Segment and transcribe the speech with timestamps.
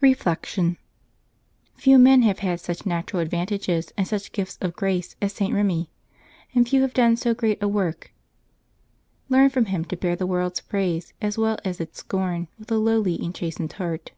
[0.00, 0.78] Reflection.—
[1.78, 5.54] Few men have had such natural advan tages and such gifts of grace as St.
[5.54, 5.86] Eemi,
[6.52, 8.12] and few have done so great a work.
[9.28, 12.78] Learn from him to bear the world^s praise as well as its scorn with a
[12.78, 14.08] lowly and chas tened heai't.